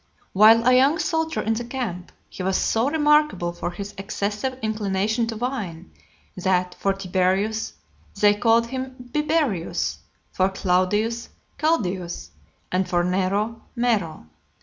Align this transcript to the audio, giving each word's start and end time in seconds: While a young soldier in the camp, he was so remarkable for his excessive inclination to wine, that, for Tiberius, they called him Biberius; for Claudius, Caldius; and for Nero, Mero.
While 0.33 0.65
a 0.67 0.73
young 0.73 0.97
soldier 0.97 1.43
in 1.43 1.53
the 1.53 1.63
camp, 1.63 2.11
he 2.27 2.41
was 2.41 2.57
so 2.57 2.89
remarkable 2.89 3.51
for 3.53 3.69
his 3.69 3.93
excessive 3.99 4.57
inclination 4.63 5.27
to 5.27 5.37
wine, 5.37 5.91
that, 6.35 6.73
for 6.79 6.91
Tiberius, 6.91 7.73
they 8.19 8.33
called 8.33 8.65
him 8.65 8.95
Biberius; 9.11 9.99
for 10.31 10.49
Claudius, 10.49 11.29
Caldius; 11.59 12.31
and 12.71 12.89
for 12.89 13.03
Nero, 13.03 13.61
Mero. 13.75 14.25